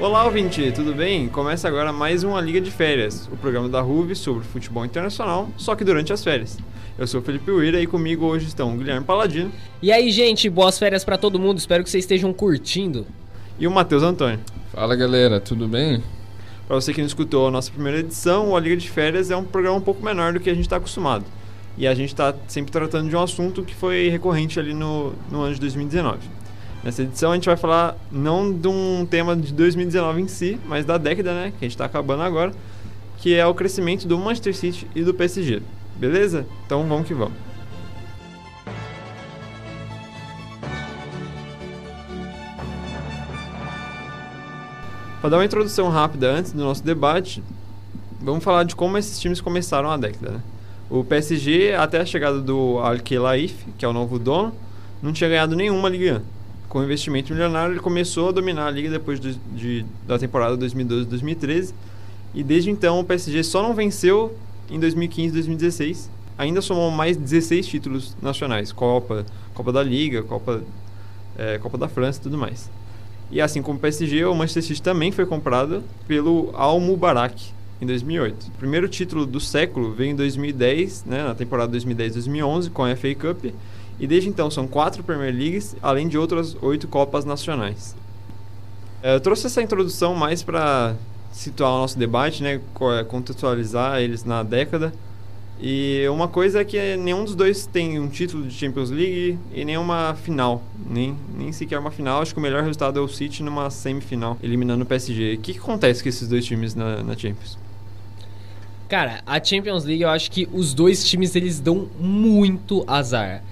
Olá, 0.00 0.24
ouvinte, 0.24 0.72
tudo 0.72 0.94
bem? 0.94 1.28
Começa 1.28 1.68
agora 1.68 1.92
mais 1.92 2.24
uma 2.24 2.40
Liga 2.40 2.58
de 2.58 2.70
Férias, 2.70 3.28
o 3.30 3.36
programa 3.36 3.68
da 3.68 3.82
RUV 3.82 4.14
sobre 4.14 4.42
futebol 4.44 4.82
internacional, 4.82 5.50
só 5.58 5.76
que 5.76 5.84
durante 5.84 6.10
as 6.10 6.24
férias. 6.24 6.56
Eu 6.98 7.06
sou 7.06 7.20
o 7.20 7.22
Felipe 7.22 7.50
Uira 7.50 7.78
e 7.78 7.86
comigo 7.86 8.24
hoje 8.24 8.46
estão 8.46 8.72
o 8.72 8.78
Guilherme 8.78 9.04
Paladino. 9.04 9.52
E 9.82 9.92
aí, 9.92 10.10
gente, 10.10 10.48
boas 10.48 10.78
férias 10.78 11.04
para 11.04 11.18
todo 11.18 11.38
mundo, 11.38 11.58
espero 11.58 11.84
que 11.84 11.90
vocês 11.90 12.04
estejam 12.04 12.32
curtindo. 12.32 13.06
E 13.58 13.66
o 13.66 13.70
Matheus 13.70 14.02
Antônio. 14.02 14.40
Fala 14.72 14.96
galera, 14.96 15.38
tudo 15.38 15.68
bem? 15.68 16.02
Para 16.66 16.76
você 16.76 16.94
que 16.94 17.00
não 17.02 17.06
escutou 17.06 17.48
a 17.48 17.50
nossa 17.50 17.70
primeira 17.70 17.98
edição, 17.98 18.56
a 18.56 18.60
Liga 18.60 18.78
de 18.78 18.88
Férias 18.88 19.30
é 19.30 19.36
um 19.36 19.44
programa 19.44 19.76
um 19.76 19.82
pouco 19.82 20.02
menor 20.02 20.32
do 20.32 20.40
que 20.40 20.48
a 20.48 20.54
gente 20.54 20.64
está 20.64 20.76
acostumado. 20.76 21.26
E 21.76 21.86
a 21.86 21.94
gente 21.94 22.08
está 22.08 22.34
sempre 22.48 22.72
tratando 22.72 23.10
de 23.10 23.14
um 23.14 23.22
assunto 23.22 23.62
que 23.62 23.74
foi 23.74 24.08
recorrente 24.08 24.58
ali 24.58 24.72
no, 24.72 25.12
no 25.30 25.42
ano 25.42 25.52
de 25.52 25.60
2019. 25.60 26.39
Nessa 26.82 27.02
edição 27.02 27.30
a 27.30 27.34
gente 27.34 27.44
vai 27.44 27.58
falar 27.58 27.94
não 28.10 28.50
de 28.50 28.66
um 28.66 29.04
tema 29.04 29.36
de 29.36 29.52
2019 29.52 30.22
em 30.22 30.28
si, 30.28 30.58
mas 30.64 30.86
da 30.86 30.96
década, 30.96 31.34
né, 31.34 31.50
que 31.50 31.58
a 31.58 31.68
gente 31.68 31.72
está 31.72 31.84
acabando 31.84 32.22
agora, 32.22 32.52
que 33.18 33.34
é 33.34 33.46
o 33.46 33.52
crescimento 33.52 34.08
do 34.08 34.18
Manchester 34.18 34.56
City 34.56 34.86
e 34.94 35.02
do 35.02 35.12
PSG. 35.12 35.60
Beleza? 35.96 36.46
Então 36.64 36.86
vamos 36.88 37.06
que 37.06 37.12
vamos. 37.12 37.34
Para 45.20 45.28
dar 45.28 45.36
uma 45.36 45.44
introdução 45.44 45.90
rápida 45.90 46.32
antes 46.32 46.52
do 46.52 46.64
nosso 46.64 46.82
debate, 46.82 47.44
vamos 48.22 48.42
falar 48.42 48.64
de 48.64 48.74
como 48.74 48.96
esses 48.96 49.20
times 49.20 49.38
começaram 49.38 49.90
a 49.90 49.98
década. 49.98 50.30
Né? 50.30 50.40
O 50.88 51.04
PSG, 51.04 51.74
até 51.74 52.00
a 52.00 52.06
chegada 52.06 52.40
do 52.40 52.78
Al-Khelaif, 52.78 53.66
que 53.76 53.84
é 53.84 53.88
o 53.88 53.92
novo 53.92 54.18
dono, 54.18 54.54
não 55.02 55.12
tinha 55.12 55.28
ganhado 55.28 55.54
nenhuma 55.54 55.90
Liga 55.90 56.22
Com 56.70 56.84
investimento 56.84 57.32
milionário, 57.32 57.72
ele 57.72 57.80
começou 57.80 58.28
a 58.28 58.32
dominar 58.32 58.68
a 58.68 58.70
liga 58.70 58.88
depois 58.88 59.18
de, 59.18 59.84
da 60.06 60.16
temporada 60.16 60.56
2012-2013. 60.56 61.74
E 62.32 62.44
desde 62.44 62.70
então 62.70 63.00
o 63.00 63.04
PSG 63.04 63.42
só 63.42 63.60
não 63.60 63.74
venceu 63.74 64.36
em 64.70 64.78
2015 64.78 65.30
e 65.30 65.32
2016. 65.32 66.08
Ainda 66.38 66.62
somou 66.62 66.88
mais 66.92 67.16
16 67.16 67.66
títulos 67.66 68.16
nacionais: 68.22 68.70
Copa, 68.70 69.26
Copa 69.52 69.72
da 69.72 69.82
Liga, 69.82 70.22
Copa, 70.22 70.62
é, 71.36 71.58
Copa 71.58 71.76
da 71.76 71.88
França 71.88 72.20
e 72.20 72.22
tudo 72.22 72.38
mais. 72.38 72.70
E 73.32 73.40
assim 73.40 73.60
como 73.62 73.76
o 73.76 73.80
PSG, 73.80 74.24
o 74.24 74.34
Manchester 74.34 74.62
City 74.62 74.80
também 74.80 75.10
foi 75.10 75.26
comprado 75.26 75.82
pelo 76.06 76.50
Al 76.54 76.78
Mubarak 76.78 77.50
em 77.80 77.86
2008. 77.86 78.46
O 78.46 78.50
primeiro 78.52 78.88
título 78.88 79.26
do 79.26 79.40
século 79.40 79.92
veio 79.92 80.12
em 80.12 80.14
2010, 80.14 81.04
né, 81.04 81.24
na 81.24 81.34
temporada 81.34 81.76
2010-2011, 81.76 82.70
com 82.70 82.84
a 82.84 82.94
FA 82.94 83.12
Cup. 83.16 83.46
E 84.00 84.06
desde 84.06 84.28
então 84.28 84.50
são 84.50 84.66
quatro 84.66 85.04
Premier 85.04 85.32
Leagues, 85.32 85.76
além 85.80 86.08
de 86.08 86.18
outras 86.18 86.56
oito 86.60 86.88
Copas 86.88 87.24
Nacionais. 87.24 87.94
É, 89.02 89.14
eu 89.14 89.20
trouxe 89.20 89.46
essa 89.46 89.62
introdução 89.62 90.14
mais 90.14 90.42
para 90.42 90.96
situar 91.30 91.72
o 91.74 91.78
nosso 91.78 91.96
debate, 91.96 92.42
né, 92.42 92.60
contextualizar 93.08 94.00
eles 94.00 94.24
na 94.24 94.42
década 94.42 94.92
e 95.62 96.08
uma 96.08 96.26
coisa 96.26 96.62
é 96.62 96.64
que 96.64 96.96
nenhum 96.96 97.22
dos 97.22 97.34
dois 97.34 97.66
tem 97.66 98.00
um 98.00 98.08
título 98.08 98.46
de 98.46 98.54
Champions 98.54 98.88
League 98.88 99.38
e 99.52 99.62
nenhuma 99.62 100.14
final. 100.14 100.62
Nem, 100.88 101.14
nem 101.36 101.52
sequer 101.52 101.78
uma 101.78 101.90
final. 101.90 102.22
Acho 102.22 102.32
que 102.32 102.38
o 102.38 102.42
melhor 102.42 102.62
resultado 102.62 102.98
é 102.98 103.02
o 103.02 103.08
City 103.08 103.42
numa 103.42 103.68
semifinal, 103.68 104.38
eliminando 104.42 104.84
o 104.84 104.86
PSG. 104.86 105.34
O 105.34 105.38
que, 105.38 105.52
que 105.52 105.58
acontece 105.58 106.02
com 106.02 106.08
esses 106.08 106.26
dois 106.26 106.46
times 106.46 106.74
na, 106.74 107.02
na 107.02 107.14
Champions? 107.14 107.58
Cara, 108.88 109.20
a 109.26 109.42
Champions 109.42 109.84
League 109.84 110.02
eu 110.02 110.08
acho 110.08 110.30
que 110.30 110.48
os 110.50 110.72
dois 110.72 111.06
times 111.06 111.36
eles 111.36 111.60
dão 111.60 111.88
muito 112.00 112.82
azar. 112.86 113.42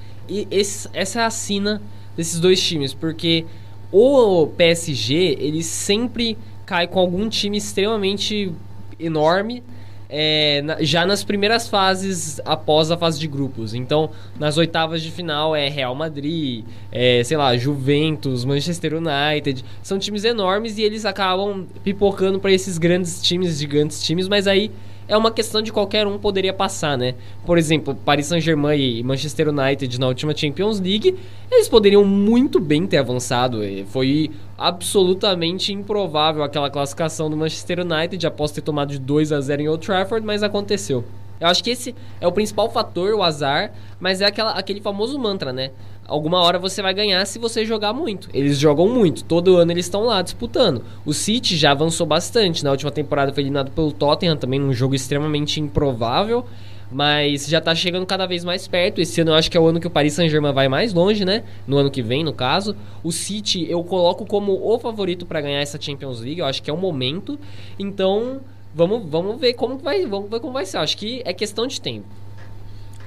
Esse, 0.50 0.88
essa 0.92 1.20
é 1.20 1.24
a 1.24 1.30
sina 1.30 1.80
desses 2.16 2.40
dois 2.40 2.60
times, 2.60 2.92
porque 2.92 3.46
o 3.90 4.46
PSG 4.48 5.36
ele 5.40 5.62
sempre 5.62 6.36
cai 6.66 6.86
com 6.86 6.98
algum 6.98 7.28
time 7.28 7.56
extremamente 7.56 8.52
enorme 9.00 9.62
é, 10.08 10.62
na, 10.62 10.82
já 10.82 11.04
nas 11.04 11.22
primeiras 11.22 11.68
fases 11.68 12.40
após 12.44 12.90
a 12.90 12.96
fase 12.96 13.20
de 13.20 13.28
grupos. 13.28 13.74
Então, 13.74 14.10
nas 14.38 14.56
oitavas 14.56 15.02
de 15.02 15.10
final 15.10 15.54
é 15.54 15.68
Real 15.68 15.94
Madrid, 15.94 16.64
é, 16.90 17.22
sei 17.24 17.36
lá, 17.36 17.56
Juventus, 17.56 18.44
Manchester 18.44 18.94
United. 18.94 19.64
São 19.82 19.98
times 19.98 20.24
enormes 20.24 20.78
e 20.78 20.82
eles 20.82 21.04
acabam 21.04 21.66
pipocando 21.84 22.40
para 22.40 22.52
esses 22.52 22.78
grandes 22.78 23.20
times, 23.22 23.58
gigantes 23.58 24.02
times, 24.02 24.28
mas 24.28 24.46
aí 24.46 24.70
é 25.08 25.16
uma 25.16 25.30
questão 25.30 25.62
de 25.62 25.72
qualquer 25.72 26.06
um 26.06 26.18
poderia 26.18 26.52
passar, 26.52 26.96
né? 26.98 27.14
Por 27.46 27.56
exemplo, 27.56 27.94
Paris 27.94 28.26
Saint-Germain 28.26 28.78
e 28.78 29.02
Manchester 29.02 29.48
United 29.48 29.98
na 29.98 30.06
última 30.06 30.36
Champions 30.36 30.78
League, 30.78 31.16
eles 31.50 31.68
poderiam 31.68 32.04
muito 32.04 32.60
bem 32.60 32.86
ter 32.86 32.98
avançado. 32.98 33.60
Foi 33.86 34.30
absolutamente 34.56 35.72
improvável 35.72 36.42
aquela 36.42 36.68
classificação 36.68 37.30
do 37.30 37.36
Manchester 37.36 37.80
United 37.80 38.24
após 38.26 38.52
ter 38.52 38.60
tomado 38.60 38.90
de 38.90 38.98
2 38.98 39.32
a 39.32 39.40
0 39.40 39.62
em 39.62 39.68
Old 39.68 39.84
Trafford, 39.84 40.24
mas 40.26 40.42
aconteceu. 40.42 41.02
Eu 41.40 41.46
acho 41.46 41.62
que 41.62 41.70
esse 41.70 41.94
é 42.20 42.26
o 42.26 42.32
principal 42.32 42.68
fator, 42.70 43.14
o 43.14 43.22
azar, 43.22 43.72
mas 44.00 44.20
é 44.20 44.26
aquela, 44.26 44.52
aquele 44.52 44.80
famoso 44.80 45.18
mantra, 45.18 45.52
né? 45.52 45.70
Alguma 46.08 46.40
hora 46.40 46.58
você 46.58 46.80
vai 46.80 46.94
ganhar 46.94 47.22
se 47.26 47.38
você 47.38 47.66
jogar 47.66 47.92
muito. 47.92 48.30
Eles 48.32 48.58
jogam 48.58 48.88
muito, 48.88 49.22
todo 49.22 49.58
ano 49.58 49.70
eles 49.70 49.84
estão 49.84 50.04
lá 50.04 50.22
disputando. 50.22 50.82
O 51.04 51.12
City 51.12 51.54
já 51.54 51.72
avançou 51.72 52.06
bastante. 52.06 52.64
Na 52.64 52.70
última 52.70 52.90
temporada 52.90 53.30
foi 53.30 53.42
eliminado 53.42 53.70
pelo 53.72 53.92
Tottenham, 53.92 54.34
também 54.34 54.58
num 54.58 54.72
jogo 54.72 54.94
extremamente 54.94 55.60
improvável. 55.60 56.46
Mas 56.90 57.46
já 57.46 57.60
tá 57.60 57.74
chegando 57.74 58.06
cada 58.06 58.24
vez 58.24 58.42
mais 58.42 58.66
perto. 58.66 59.02
Esse 59.02 59.20
ano 59.20 59.32
eu 59.32 59.34
acho 59.34 59.50
que 59.50 59.58
é 59.58 59.60
o 59.60 59.66
ano 59.66 59.78
que 59.78 59.86
o 59.86 59.90
Paris 59.90 60.14
Saint-Germain 60.14 60.54
vai 60.54 60.66
mais 60.66 60.94
longe, 60.94 61.26
né? 61.26 61.44
No 61.66 61.76
ano 61.76 61.90
que 61.90 62.00
vem, 62.00 62.24
no 62.24 62.32
caso. 62.32 62.74
O 63.04 63.12
City 63.12 63.70
eu 63.70 63.84
coloco 63.84 64.24
como 64.24 64.58
o 64.66 64.78
favorito 64.78 65.26
para 65.26 65.42
ganhar 65.42 65.60
essa 65.60 65.78
Champions 65.78 66.22
League. 66.22 66.40
Eu 66.40 66.46
acho 66.46 66.62
que 66.62 66.70
é 66.70 66.72
o 66.72 66.78
momento. 66.78 67.38
Então, 67.78 68.40
vamos, 68.74 69.06
vamos 69.06 69.38
ver 69.38 69.52
como 69.52 69.76
vai, 69.76 70.06
vamos 70.06 70.30
ver 70.30 70.40
como 70.40 70.54
vai 70.54 70.64
ser. 70.64 70.78
Eu 70.78 70.80
acho 70.80 70.96
que 70.96 71.20
é 71.26 71.34
questão 71.34 71.66
de 71.66 71.78
tempo. 71.78 72.06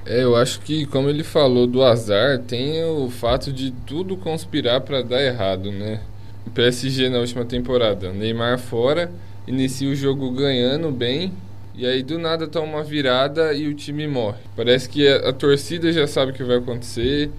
É, 0.06 0.23
eu 0.23 0.35
acho 0.35 0.62
que, 0.62 0.85
como 0.85 1.09
ele 1.09 1.23
falou 1.23 1.67
do 1.67 1.84
azar, 1.84 2.39
tem 2.39 2.84
o 2.84 3.09
fato 3.09 3.53
de 3.53 3.72
tudo 3.85 4.17
conspirar 4.17 4.81
para 4.81 5.03
dar 5.03 5.22
errado, 5.22 5.72
né? 5.72 6.01
O 6.45 6.50
PSG 6.50 7.07
na 7.07 7.19
última 7.19 7.45
temporada, 7.45 8.11
Neymar 8.11 8.57
fora, 8.57 9.11
inicia 9.47 9.90
o 9.90 9.95
jogo 9.95 10.31
ganhando 10.31 10.91
bem, 10.91 11.31
e 11.75 11.85
aí 11.85 12.01
do 12.01 12.17
nada 12.17 12.47
toma 12.47 12.78
uma 12.78 12.84
virada 12.84 13.53
e 13.53 13.67
o 13.67 13.75
time 13.75 14.07
morre. 14.07 14.40
Parece 14.56 14.90
que 14.90 15.07
a, 15.07 15.29
a 15.29 15.34
torcida 15.34 15.94
já 15.94 16.07
sabe 16.07 16.31
o 16.31 16.35
que 16.35 16.44
vai 16.44 16.57
acontecer, 16.57 17.29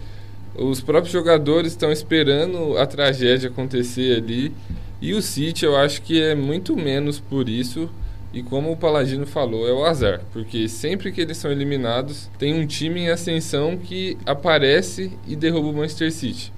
os 0.55 0.81
próprios 0.81 1.13
jogadores 1.13 1.73
estão 1.73 1.91
esperando 1.91 2.79
a 2.79 2.87
tragédia 2.87 3.49
acontecer 3.49 4.19
ali, 4.19 4.53
e 5.01 5.15
o 5.15 5.21
City 5.21 5.65
eu 5.65 5.77
acho 5.77 6.01
que 6.03 6.23
é 6.23 6.37
muito 6.37 6.77
menos 6.77 7.19
por 7.19 7.49
isso 7.49 7.91
e 8.33 8.43
como 8.43 8.73
o 8.73 8.77
Paladino 8.77 9.27
falou, 9.27 9.69
é 9.69 9.73
o 9.73 9.85
azar, 9.85 10.23
porque 10.33 10.69
sempre 10.69 11.13
que 11.13 11.21
eles 11.21 11.37
são 11.37 11.51
eliminados, 11.51 12.31
tem 12.39 12.55
um 12.55 12.67
time 12.67 13.01
em 13.01 13.11
ascensão 13.11 13.77
que 13.77 14.17
aparece 14.25 15.13
e 15.27 15.37
derruba 15.37 15.69
o 15.69 15.73
Manchester 15.73 16.11
City. 16.11 16.53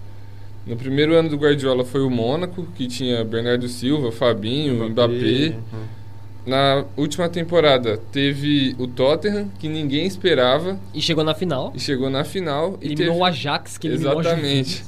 No 0.67 0.77
primeiro 0.77 1.15
ano 1.15 1.29
do 1.29 1.37
Guardiola 1.37 1.85
foi 1.85 2.03
o 2.03 2.09
Mônaco, 2.09 2.67
que 2.75 2.87
tinha 2.87 3.25
Bernardo 3.25 3.69
Silva, 3.69 4.11
Fabinho, 4.11 4.89
Mbappé. 4.89 5.15
Mbappé. 5.15 5.57
Uhum. 5.73 6.05
Na 6.47 6.85
última 6.97 7.29
temporada 7.29 7.99
teve 8.13 8.77
o 8.79 8.87
Tottenham, 8.87 9.49
que 9.59 9.69
ninguém 9.69 10.07
esperava. 10.07 10.79
E 10.93 11.01
chegou 11.01 11.25
na 11.25 11.35
final. 11.35 11.73
E 11.75 11.81
chegou 11.81 12.11
na 12.11 12.23
final. 12.23 12.79
Eliminou 12.81 13.15
teve... 13.15 13.19
o 13.19 13.25
Ajax, 13.25 13.79
que 13.79 13.89
eliminou 13.89 14.21
Exatamente. 14.21 14.85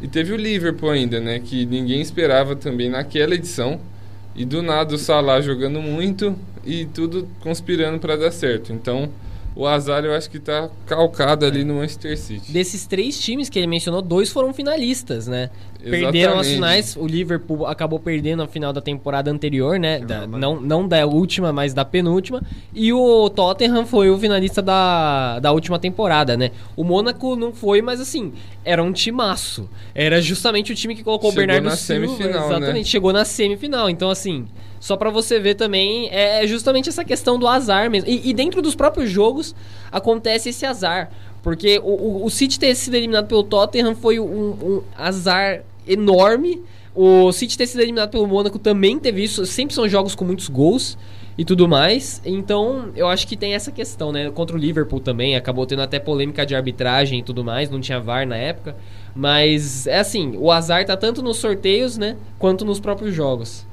E 0.00 0.06
teve 0.06 0.32
o 0.32 0.36
Liverpool 0.36 0.90
ainda, 0.90 1.18
né? 1.18 1.40
Que 1.40 1.66
ninguém 1.66 2.00
esperava 2.00 2.54
também 2.54 2.88
naquela 2.88 3.34
edição. 3.34 3.80
E 4.38 4.44
do 4.44 4.62
nada 4.62 4.94
o 4.94 4.98
Salah 4.98 5.40
jogando 5.40 5.82
muito 5.82 6.32
e 6.64 6.86
tudo 6.86 7.28
conspirando 7.40 7.98
para 7.98 8.14
dar 8.14 8.30
certo. 8.30 8.72
Então, 8.72 9.10
o 9.54 9.66
azar 9.66 10.04
eu 10.04 10.14
acho 10.14 10.30
que 10.30 10.38
tá 10.38 10.70
calcado 10.86 11.44
ali 11.44 11.64
no 11.64 11.74
Manchester 11.74 12.16
City. 12.16 12.52
Desses 12.52 12.86
três 12.86 13.18
times 13.18 13.48
que 13.48 13.58
ele 13.58 13.66
mencionou, 13.66 14.00
dois 14.00 14.30
foram 14.30 14.52
finalistas, 14.54 15.26
né? 15.26 15.50
Exatamente. 15.80 16.00
Perderam 16.02 16.38
as 16.38 16.48
finais, 16.48 16.96
o 16.96 17.06
Liverpool 17.06 17.66
acabou 17.66 18.00
perdendo 18.00 18.42
a 18.42 18.48
final 18.48 18.72
da 18.72 18.80
temporada 18.80 19.30
anterior, 19.30 19.78
né? 19.78 20.00
Da, 20.00 20.26
não, 20.26 20.60
não 20.60 20.86
da 20.86 21.06
última, 21.06 21.52
mas 21.52 21.72
da 21.72 21.84
penúltima. 21.84 22.42
E 22.74 22.92
o 22.92 23.30
Tottenham 23.30 23.86
foi 23.86 24.10
o 24.10 24.18
finalista 24.18 24.60
da, 24.60 25.38
da 25.38 25.52
última 25.52 25.78
temporada, 25.78 26.36
né? 26.36 26.50
O 26.76 26.84
Mônaco 26.84 27.36
não 27.36 27.52
foi, 27.52 27.80
mas 27.80 28.00
assim, 28.00 28.32
era 28.64 28.82
um 28.82 28.92
timaço. 28.92 29.68
Era 29.94 30.20
justamente 30.20 30.72
o 30.72 30.74
time 30.74 30.94
que 30.94 31.02
colocou 31.02 31.30
chegou 31.30 31.44
o 31.44 31.46
Bernardo 31.46 31.64
na 31.64 31.76
Silva. 31.76 32.06
Semifinal, 32.06 32.40
né? 32.40 32.46
exatamente, 32.46 32.84
né? 32.84 32.84
chegou 32.84 33.12
na 33.12 33.24
semifinal. 33.24 33.90
Então, 33.90 34.10
assim, 34.10 34.46
só 34.80 34.96
para 34.96 35.10
você 35.10 35.38
ver 35.40 35.54
também, 35.54 36.08
é 36.10 36.46
justamente 36.46 36.88
essa 36.88 37.04
questão 37.04 37.38
do 37.38 37.46
azar 37.46 37.90
mesmo. 37.90 38.08
E, 38.08 38.30
e 38.30 38.34
dentro 38.34 38.62
dos 38.62 38.74
próprios 38.74 39.10
jogos 39.10 39.54
acontece 39.90 40.50
esse 40.50 40.64
azar. 40.64 41.10
Porque 41.42 41.78
o, 41.78 41.90
o, 41.90 42.24
o 42.24 42.30
City 42.30 42.58
ter 42.58 42.74
sido 42.74 42.94
eliminado 42.94 43.26
pelo 43.26 43.42
Tottenham 43.42 43.94
foi 43.94 44.18
um, 44.18 44.24
um 44.26 44.82
azar 44.96 45.62
enorme. 45.86 46.62
O 46.94 47.32
City 47.32 47.56
ter 47.56 47.66
sido 47.66 47.80
eliminado 47.80 48.10
pelo 48.10 48.26
Mônaco 48.26 48.58
também 48.58 48.98
teve 48.98 49.22
isso. 49.22 49.46
Sempre 49.46 49.74
são 49.74 49.88
jogos 49.88 50.14
com 50.14 50.24
muitos 50.24 50.48
gols 50.48 50.98
e 51.38 51.44
tudo 51.44 51.68
mais. 51.68 52.20
Então, 52.24 52.90
eu 52.96 53.06
acho 53.06 53.26
que 53.26 53.36
tem 53.36 53.54
essa 53.54 53.70
questão, 53.70 54.10
né? 54.10 54.28
Contra 54.30 54.56
o 54.56 54.58
Liverpool 54.58 54.98
também, 54.98 55.36
acabou 55.36 55.64
tendo 55.64 55.82
até 55.82 56.00
polêmica 56.00 56.44
de 56.44 56.56
arbitragem 56.56 57.20
e 57.20 57.22
tudo 57.22 57.44
mais, 57.44 57.70
não 57.70 57.80
tinha 57.80 58.00
VAR 58.00 58.26
na 58.26 58.36
época. 58.36 58.76
Mas 59.14 59.86
é 59.86 60.00
assim, 60.00 60.36
o 60.36 60.50
azar 60.50 60.84
tá 60.84 60.96
tanto 60.96 61.22
nos 61.22 61.36
sorteios, 61.36 61.96
né, 61.96 62.16
quanto 62.38 62.64
nos 62.64 62.80
próprios 62.80 63.14
jogos. 63.14 63.67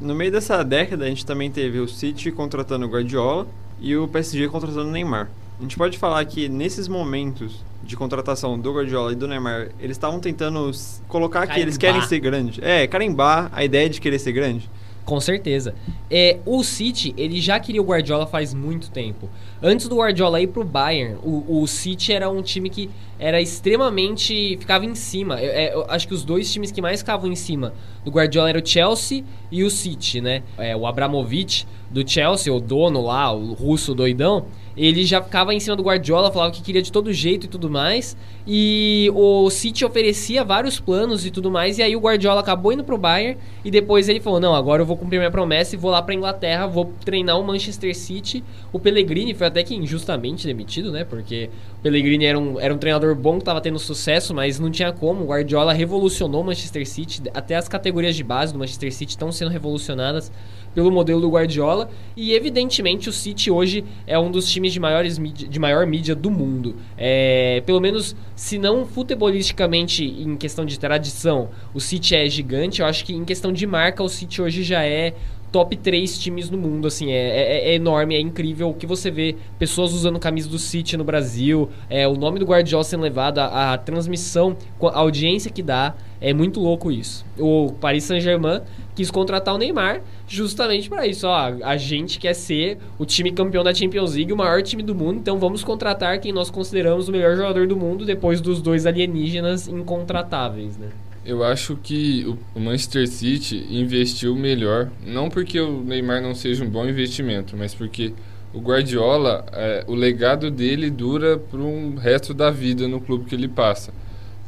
No 0.00 0.14
meio 0.14 0.30
dessa 0.30 0.62
década 0.62 1.04
a 1.04 1.08
gente 1.08 1.24
também 1.24 1.50
teve 1.50 1.78
o 1.78 1.88
City 1.88 2.30
contratando 2.30 2.86
o 2.86 2.88
Guardiola 2.88 3.46
e 3.80 3.96
o 3.96 4.06
PSG 4.08 4.48
contratando 4.48 4.88
o 4.88 4.92
Neymar. 4.92 5.28
A 5.58 5.62
gente 5.62 5.76
pode 5.76 5.98
falar 5.98 6.24
que 6.24 6.48
nesses 6.48 6.86
momentos 6.86 7.64
de 7.82 7.96
contratação 7.96 8.58
do 8.58 8.72
Guardiola 8.72 9.12
e 9.12 9.16
do 9.16 9.26
Neymar, 9.26 9.70
eles 9.80 9.96
estavam 9.96 10.20
tentando 10.20 10.70
colocar 11.08 11.46
que 11.46 11.58
eles 11.58 11.76
querem 11.76 12.02
ser 12.02 12.20
grandes. 12.20 12.62
É, 12.62 12.86
carimbar 12.86 13.50
a 13.52 13.64
ideia 13.64 13.88
de 13.88 14.00
querer 14.00 14.18
ser 14.18 14.32
grande. 14.32 14.68
Com 15.08 15.20
certeza. 15.20 15.74
É, 16.10 16.36
o 16.44 16.62
City, 16.62 17.14
ele 17.16 17.40
já 17.40 17.58
queria 17.58 17.80
o 17.80 17.84
Guardiola 17.84 18.26
faz 18.26 18.52
muito 18.52 18.90
tempo. 18.90 19.26
Antes 19.62 19.88
do 19.88 19.96
Guardiola 19.96 20.38
ir 20.38 20.48
pro 20.48 20.62
Bayern, 20.62 21.16
o, 21.24 21.62
o 21.62 21.66
City 21.66 22.12
era 22.12 22.28
um 22.28 22.42
time 22.42 22.68
que 22.68 22.90
era 23.18 23.40
extremamente. 23.40 24.58
ficava 24.58 24.84
em 24.84 24.94
cima. 24.94 25.40
Eu, 25.40 25.50
é, 25.50 25.74
eu 25.74 25.86
acho 25.88 26.06
que 26.06 26.12
os 26.12 26.24
dois 26.24 26.52
times 26.52 26.70
que 26.70 26.82
mais 26.82 27.00
ficavam 27.00 27.32
em 27.32 27.34
cima 27.34 27.72
do 28.04 28.10
Guardiola 28.10 28.50
era 28.50 28.58
o 28.58 28.66
Chelsea 28.66 29.24
e 29.50 29.64
o 29.64 29.70
City, 29.70 30.20
né? 30.20 30.42
É, 30.58 30.76
o 30.76 30.86
Abramovich 30.86 31.66
do 31.90 32.06
Chelsea, 32.06 32.52
o 32.52 32.60
dono 32.60 33.00
lá, 33.00 33.32
o 33.32 33.54
russo 33.54 33.94
doidão 33.94 34.44
ele 34.78 35.04
já 35.04 35.20
ficava 35.20 35.52
em 35.52 35.58
cima 35.58 35.74
do 35.74 35.82
Guardiola, 35.82 36.30
falava 36.30 36.52
que 36.52 36.62
queria 36.62 36.80
de 36.80 36.92
todo 36.92 37.12
jeito 37.12 37.46
e 37.46 37.48
tudo 37.48 37.68
mais. 37.68 38.16
E 38.46 39.10
o 39.12 39.50
City 39.50 39.84
oferecia 39.84 40.44
vários 40.44 40.78
planos 40.78 41.26
e 41.26 41.32
tudo 41.32 41.50
mais. 41.50 41.78
E 41.78 41.82
aí 41.82 41.96
o 41.96 42.00
Guardiola 42.00 42.40
acabou 42.40 42.72
indo 42.72 42.84
pro 42.84 42.96
Bayern. 42.96 43.36
E 43.64 43.72
depois 43.72 44.08
ele 44.08 44.20
falou: 44.20 44.38
Não, 44.38 44.54
agora 44.54 44.80
eu 44.80 44.86
vou 44.86 44.96
cumprir 44.96 45.18
minha 45.18 45.32
promessa 45.32 45.74
e 45.74 45.78
vou 45.78 45.90
lá 45.90 46.00
pra 46.00 46.14
Inglaterra, 46.14 46.66
vou 46.68 46.92
treinar 47.04 47.38
o 47.40 47.44
Manchester 47.44 47.94
City. 47.94 48.44
O 48.72 48.78
Pellegrini 48.78 49.34
foi 49.34 49.48
até 49.48 49.64
que 49.64 49.74
injustamente 49.74 50.46
demitido, 50.46 50.92
né? 50.92 51.02
Porque 51.04 51.50
o 51.80 51.82
Pellegrini 51.82 52.24
era 52.24 52.38
um, 52.38 52.60
era 52.60 52.72
um 52.72 52.78
treinador 52.78 53.16
bom 53.16 53.38
que 53.38 53.44
tava 53.44 53.60
tendo 53.60 53.80
sucesso, 53.80 54.32
mas 54.32 54.60
não 54.60 54.70
tinha 54.70 54.92
como. 54.92 55.24
O 55.24 55.26
Guardiola 55.26 55.72
revolucionou 55.72 56.42
o 56.42 56.44
Manchester 56.44 56.88
City. 56.88 57.22
Até 57.34 57.56
as 57.56 57.68
categorias 57.68 58.14
de 58.14 58.22
base 58.22 58.52
do 58.52 58.58
Manchester 58.60 58.94
City 58.94 59.10
estão 59.10 59.32
sendo 59.32 59.50
revolucionadas 59.50 60.30
pelo 60.74 60.90
modelo 60.90 61.20
do 61.20 61.30
Guardiola. 61.30 61.90
E 62.16 62.32
evidentemente 62.32 63.08
o 63.08 63.12
City 63.12 63.50
hoje 63.50 63.84
é 64.06 64.18
um 64.18 64.30
dos 64.30 64.50
times 64.50 64.72
de, 64.72 64.80
maiores 64.80 65.18
de 65.18 65.58
maior 65.58 65.86
mídia 65.86 66.14
do 66.14 66.30
mundo. 66.30 66.76
É, 66.96 67.62
pelo 67.64 67.80
menos, 67.80 68.16
se 68.34 68.58
não 68.58 68.86
futebolisticamente 68.86 70.04
em 70.04 70.36
questão 70.36 70.64
de 70.64 70.78
tradição, 70.78 71.50
o 71.74 71.80
City 71.80 72.14
é 72.14 72.28
gigante. 72.28 72.80
Eu 72.80 72.86
acho 72.86 73.04
que 73.04 73.14
em 73.14 73.24
questão 73.24 73.52
de 73.52 73.66
marca, 73.66 74.02
o 74.02 74.08
City 74.08 74.42
hoje 74.42 74.62
já 74.62 74.82
é 74.84 75.14
top 75.50 75.76
3 75.76 76.18
times 76.18 76.50
no 76.50 76.58
mundo, 76.58 76.86
assim, 76.86 77.10
é, 77.10 77.16
é, 77.16 77.70
é, 77.70 77.74
enorme, 77.74 78.14
é 78.14 78.20
incrível 78.20 78.70
o 78.70 78.74
que 78.74 78.86
você 78.86 79.10
vê, 79.10 79.36
pessoas 79.58 79.92
usando 79.92 80.18
camisa 80.18 80.48
do 80.48 80.58
City 80.58 80.96
no 80.96 81.04
Brasil, 81.04 81.68
é, 81.88 82.06
o 82.06 82.14
nome 82.14 82.38
do 82.38 82.44
Guardiola 82.44 82.84
sendo 82.84 83.02
levado, 83.02 83.38
a, 83.38 83.72
a 83.72 83.78
transmissão, 83.78 84.56
a 84.80 84.98
audiência 84.98 85.50
que 85.50 85.62
dá, 85.62 85.94
é 86.20 86.34
muito 86.34 86.60
louco 86.60 86.90
isso. 86.90 87.24
O 87.38 87.72
Paris 87.80 88.04
Saint-Germain 88.04 88.60
quis 88.94 89.10
contratar 89.10 89.54
o 89.54 89.58
Neymar 89.58 90.02
justamente 90.26 90.88
para 90.88 91.06
isso. 91.06 91.28
Ó, 91.28 91.52
a 91.62 91.76
gente 91.76 92.18
quer 92.18 92.34
ser 92.34 92.78
o 92.98 93.06
time 93.06 93.30
campeão 93.30 93.62
da 93.62 93.72
Champions 93.72 94.14
League, 94.14 94.32
o 94.32 94.36
maior 94.36 94.60
time 94.62 94.82
do 94.82 94.94
mundo, 94.94 95.18
então 95.18 95.38
vamos 95.38 95.62
contratar 95.62 96.18
quem 96.18 96.32
nós 96.32 96.50
consideramos 96.50 97.08
o 97.08 97.12
melhor 97.12 97.36
jogador 97.36 97.66
do 97.66 97.76
mundo 97.76 98.04
depois 98.04 98.40
dos 98.40 98.60
dois 98.60 98.84
alienígenas 98.84 99.68
incontratáveis, 99.68 100.76
né? 100.76 100.88
Eu 101.24 101.44
acho 101.44 101.76
que 101.76 102.24
o 102.54 102.60
Manchester 102.60 103.06
City 103.06 103.66
investiu 103.70 104.34
melhor, 104.34 104.90
não 105.06 105.28
porque 105.28 105.60
o 105.60 105.82
Neymar 105.82 106.22
não 106.22 106.34
seja 106.34 106.64
um 106.64 106.70
bom 106.70 106.86
investimento, 106.86 107.56
mas 107.56 107.74
porque 107.74 108.14
o 108.54 108.60
Guardiola, 108.60 109.44
é, 109.52 109.84
o 109.86 109.94
legado 109.94 110.50
dele 110.50 110.90
dura 110.90 111.36
para 111.36 111.60
um 111.60 111.96
resto 111.96 112.32
da 112.32 112.50
vida 112.50 112.88
no 112.88 113.00
clube 113.00 113.26
que 113.26 113.34
ele 113.34 113.48
passa. 113.48 113.92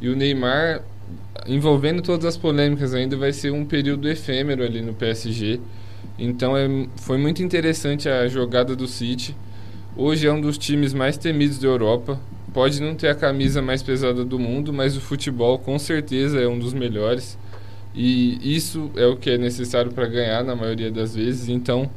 E 0.01 0.09
o 0.09 0.17
Neymar 0.17 0.83
envolvendo 1.47 2.03
todas 2.03 2.25
as 2.25 2.37
polêmicas 2.37 2.95
ainda, 2.95 3.17
vai 3.17 3.33
ser 3.33 3.51
um 3.51 3.65
período 3.65 4.09
efêmero 4.09 4.63
ali 4.63 4.81
no 4.81 4.95
PSG. 4.95 5.61
Então 6.19 6.57
é, 6.57 6.69
foi 6.97 7.19
muito 7.19 7.43
interessante 7.43 8.09
a 8.09 8.29
jogada 8.29 8.77
do 8.77 8.87
City. 8.87 9.35
Hoje 9.97 10.27
é 10.27 10.33
um 10.33 10.41
dos 10.41 10.57
times 10.59 10.93
mais 10.93 11.17
temidos 11.17 11.59
da 11.59 11.67
Europa. 11.69 12.19
Pode 12.52 12.81
não 12.81 12.94
ter 12.94 13.08
a 13.08 13.14
camisa 13.14 13.62
mais 13.62 13.82
pesada 13.82 14.25
do 14.25 14.38
mundo, 14.38 14.73
mas 14.73 14.97
o 14.97 15.00
futebol 15.00 15.58
com 15.58 15.79
certeza 15.79 16.41
é 16.41 16.49
um 16.49 16.58
dos 16.58 16.73
melhores. 16.73 17.38
E 17.94 18.38
isso 18.43 18.91
é 18.97 19.06
o 19.06 19.17
que 19.17 19.31
é 19.31 19.38
necessário 19.38 19.93
para 19.93 20.06
ganhar 20.06 20.44
na 20.44 20.55
maioria 20.55 20.91
das 20.91 21.14
vezes. 21.14 21.49
Então, 21.49 21.91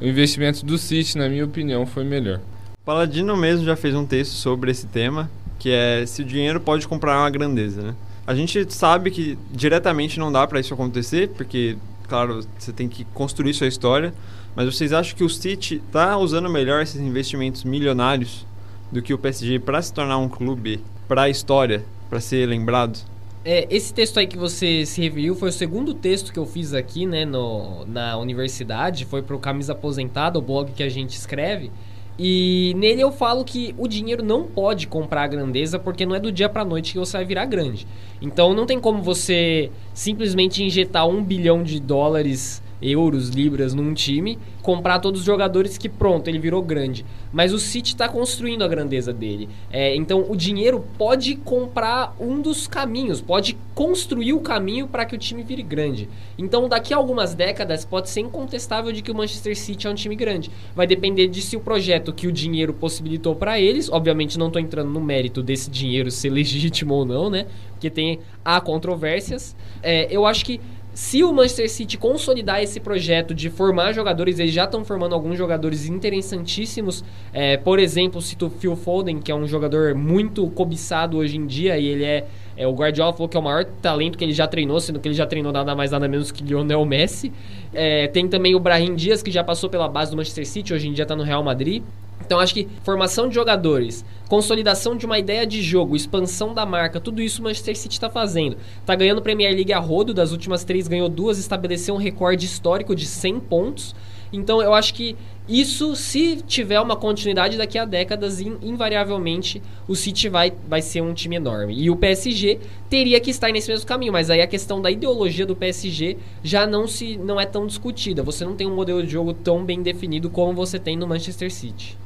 o 0.00 0.06
investimento 0.06 0.64
do 0.64 0.78
City, 0.78 1.18
na 1.18 1.28
minha 1.28 1.44
opinião, 1.44 1.86
foi 1.86 2.04
melhor. 2.04 2.40
Paladino 2.84 3.36
mesmo 3.36 3.64
já 3.64 3.76
fez 3.76 3.94
um 3.94 4.06
texto 4.06 4.32
sobre 4.32 4.70
esse 4.70 4.86
tema, 4.86 5.30
que 5.58 5.70
é 5.70 6.04
se 6.06 6.22
o 6.22 6.24
dinheiro 6.24 6.60
pode 6.60 6.88
comprar 6.88 7.18
uma 7.18 7.30
grandeza, 7.30 7.82
né? 7.82 7.94
A 8.26 8.34
gente 8.34 8.72
sabe 8.72 9.10
que 9.10 9.36
diretamente 9.50 10.18
não 10.18 10.30
dá 10.30 10.46
para 10.46 10.60
isso 10.60 10.72
acontecer, 10.72 11.28
porque, 11.30 11.76
claro, 12.08 12.44
você 12.58 12.72
tem 12.72 12.88
que 12.88 13.04
construir 13.12 13.54
sua 13.54 13.66
história. 13.66 14.14
Mas 14.54 14.66
vocês 14.66 14.92
acham 14.92 15.16
que 15.16 15.24
o 15.24 15.28
City 15.28 15.80
está 15.86 16.16
usando 16.18 16.48
melhor 16.50 16.82
esses 16.82 17.00
investimentos 17.00 17.64
milionários 17.64 18.46
do 18.90 19.02
que 19.02 19.14
o 19.14 19.18
PSG 19.18 19.58
para 19.58 19.80
se 19.80 19.92
tornar 19.92 20.18
um 20.18 20.28
clube 20.28 20.82
para 21.06 21.22
a 21.22 21.28
história, 21.28 21.84
para 22.08 22.20
ser 22.20 22.46
lembrado? 22.46 22.98
É, 23.44 23.66
esse 23.70 23.94
texto 23.94 24.18
aí 24.20 24.26
que 24.26 24.36
você 24.36 24.84
se 24.84 25.00
referiu 25.00 25.34
foi 25.34 25.48
o 25.48 25.52
segundo 25.52 25.94
texto 25.94 26.32
que 26.32 26.38
eu 26.38 26.44
fiz 26.44 26.74
aqui, 26.74 27.06
né, 27.06 27.24
no, 27.24 27.86
na 27.86 28.18
universidade. 28.18 29.06
Foi 29.06 29.22
para 29.22 29.34
o 29.34 29.38
Camisa 29.38 29.72
Aposentada, 29.72 30.38
o 30.38 30.42
blog 30.42 30.72
que 30.72 30.82
a 30.82 30.88
gente 30.88 31.10
escreve. 31.10 31.70
E 32.18 32.74
nele 32.76 33.00
eu 33.00 33.10
falo 33.10 33.42
que 33.42 33.74
o 33.78 33.88
dinheiro 33.88 34.22
não 34.22 34.44
pode 34.44 34.86
comprar 34.86 35.22
a 35.22 35.26
grandeza 35.26 35.78
porque 35.78 36.04
não 36.04 36.14
é 36.14 36.20
do 36.20 36.30
dia 36.30 36.50
para 36.50 36.66
noite 36.66 36.92
que 36.92 36.98
você 36.98 37.16
vai 37.16 37.24
virar 37.24 37.46
grande. 37.46 37.86
Então 38.20 38.52
não 38.52 38.66
tem 38.66 38.78
como 38.78 39.02
você 39.02 39.70
simplesmente 39.94 40.62
injetar 40.62 41.08
um 41.08 41.24
bilhão 41.24 41.62
de 41.62 41.80
dólares 41.80 42.62
euros, 42.82 43.28
libras 43.28 43.74
num 43.74 43.92
time, 43.92 44.38
comprar 44.62 44.98
todos 44.98 45.20
os 45.20 45.26
jogadores 45.26 45.76
que 45.76 45.88
pronto, 45.88 46.28
ele 46.28 46.38
virou 46.38 46.62
grande. 46.62 47.04
Mas 47.32 47.52
o 47.52 47.58
City 47.58 47.92
está 47.92 48.08
construindo 48.08 48.62
a 48.62 48.68
grandeza 48.68 49.12
dele. 49.12 49.48
É, 49.70 49.94
então 49.94 50.26
o 50.28 50.36
dinheiro 50.36 50.84
pode 50.98 51.36
comprar 51.36 52.14
um 52.18 52.40
dos 52.40 52.66
caminhos, 52.66 53.20
pode 53.20 53.56
construir 53.74 54.32
o 54.32 54.40
caminho 54.40 54.86
para 54.86 55.04
que 55.04 55.14
o 55.14 55.18
time 55.18 55.42
vire 55.42 55.62
grande. 55.62 56.08
Então 56.36 56.68
daqui 56.68 56.92
a 56.92 56.96
algumas 56.96 57.34
décadas 57.34 57.84
pode 57.84 58.10
ser 58.10 58.20
incontestável 58.20 58.92
de 58.92 59.02
que 59.02 59.10
o 59.10 59.14
Manchester 59.14 59.56
City 59.56 59.86
é 59.86 59.90
um 59.90 59.94
time 59.94 60.16
grande. 60.16 60.50
Vai 60.74 60.86
depender 60.86 61.28
de 61.28 61.40
se 61.40 61.56
o 61.56 61.60
projeto 61.60 62.12
que 62.12 62.26
o 62.26 62.32
dinheiro 62.32 62.72
possibilitou 62.72 63.34
para 63.34 63.60
eles, 63.60 63.90
obviamente 63.90 64.38
não 64.38 64.48
estou 64.48 64.60
entrando 64.60 64.90
no 64.90 65.00
mérito 65.00 65.42
desse 65.42 65.70
dinheiro 65.70 66.10
ser 66.10 66.30
legítimo 66.30 66.94
ou 66.94 67.04
não, 67.04 67.30
né? 67.30 67.46
Porque 67.72 67.88
tem 67.88 68.20
há 68.44 68.60
controvérsias. 68.60 69.56
É, 69.82 70.06
eu 70.10 70.26
acho 70.26 70.44
que 70.44 70.60
se 70.92 71.22
o 71.22 71.32
Manchester 71.32 71.70
City 71.70 71.96
consolidar 71.96 72.62
esse 72.62 72.80
projeto 72.80 73.34
de 73.34 73.48
formar 73.48 73.92
jogadores, 73.92 74.38
eles 74.38 74.52
já 74.52 74.64
estão 74.64 74.84
formando 74.84 75.14
alguns 75.14 75.38
jogadores 75.38 75.86
interessantíssimos. 75.86 77.04
É, 77.32 77.56
por 77.56 77.78
exemplo, 77.78 78.20
cito 78.20 78.46
o 78.46 78.50
Phil 78.50 78.74
Foden, 78.76 79.20
que 79.20 79.30
é 79.30 79.34
um 79.34 79.46
jogador 79.46 79.94
muito 79.94 80.46
cobiçado 80.50 81.18
hoje 81.18 81.36
em 81.36 81.46
dia 81.46 81.78
e 81.78 81.86
ele 81.86 82.04
é, 82.04 82.26
é, 82.56 82.66
o 82.66 82.72
Guardiola 82.72 83.12
falou 83.12 83.28
que 83.28 83.36
é 83.36 83.40
o 83.40 83.42
maior 83.42 83.64
talento 83.64 84.18
que 84.18 84.24
ele 84.24 84.32
já 84.32 84.46
treinou, 84.46 84.80
sendo 84.80 84.98
que 84.98 85.08
ele 85.08 85.14
já 85.14 85.26
treinou 85.26 85.52
nada 85.52 85.74
mais 85.74 85.92
nada 85.92 86.08
menos 86.08 86.32
que 86.32 86.42
Lionel 86.42 86.84
Messi. 86.84 87.32
É, 87.72 88.08
tem 88.08 88.28
também 88.28 88.54
o 88.54 88.60
Brahim 88.60 88.94
Dias, 88.94 89.22
que 89.22 89.30
já 89.30 89.44
passou 89.44 89.70
pela 89.70 89.88
base 89.88 90.10
do 90.10 90.16
Manchester 90.16 90.46
City, 90.46 90.74
hoje 90.74 90.88
em 90.88 90.92
dia 90.92 91.04
está 91.04 91.14
no 91.14 91.22
Real 91.22 91.42
Madrid. 91.42 91.82
Então 92.24 92.38
acho 92.38 92.54
que 92.54 92.68
formação 92.82 93.28
de 93.28 93.34
jogadores, 93.34 94.04
consolidação 94.28 94.96
de 94.96 95.04
uma 95.04 95.18
ideia 95.18 95.46
de 95.46 95.62
jogo, 95.62 95.96
expansão 95.96 96.54
da 96.54 96.64
marca, 96.64 97.00
tudo 97.00 97.20
isso 97.20 97.40
o 97.40 97.44
Manchester 97.44 97.76
City 97.76 97.94
está 97.94 98.08
fazendo. 98.08 98.56
Está 98.80 98.94
ganhando 98.94 99.22
Premier 99.22 99.54
League 99.54 99.72
a 99.72 99.78
rodo, 99.78 100.14
das 100.14 100.30
últimas 100.30 100.62
três 100.62 100.86
ganhou 100.86 101.08
duas, 101.08 101.38
estabeleceu 101.38 101.94
um 101.94 101.98
recorde 101.98 102.46
histórico 102.46 102.94
de 102.94 103.06
100 103.06 103.40
pontos. 103.40 103.94
Então 104.32 104.62
eu 104.62 104.72
acho 104.72 104.94
que 104.94 105.16
isso, 105.48 105.96
se 105.96 106.36
tiver 106.36 106.80
uma 106.80 106.94
continuidade 106.94 107.58
daqui 107.58 107.76
a 107.76 107.84
décadas, 107.84 108.40
invariavelmente 108.40 109.60
o 109.88 109.96
City 109.96 110.28
vai, 110.28 110.52
vai 110.68 110.80
ser 110.80 111.00
um 111.00 111.12
time 111.12 111.34
enorme. 111.34 111.74
E 111.76 111.90
o 111.90 111.96
PSG 111.96 112.60
teria 112.88 113.18
que 113.18 113.30
estar 113.30 113.50
nesse 113.50 113.68
mesmo 113.68 113.84
caminho, 113.84 114.12
mas 114.12 114.30
aí 114.30 114.40
a 114.40 114.46
questão 114.46 114.80
da 114.80 114.88
ideologia 114.88 115.44
do 115.44 115.56
PSG 115.56 116.16
já 116.44 116.68
não, 116.68 116.86
se, 116.86 117.16
não 117.16 117.40
é 117.40 117.46
tão 117.46 117.66
discutida. 117.66 118.22
Você 118.22 118.44
não 118.44 118.54
tem 118.54 118.68
um 118.68 118.74
modelo 118.76 119.02
de 119.02 119.10
jogo 119.10 119.34
tão 119.34 119.64
bem 119.64 119.82
definido 119.82 120.30
como 120.30 120.54
você 120.54 120.78
tem 120.78 120.96
no 120.96 121.08
Manchester 121.08 121.50
City. 121.50 121.98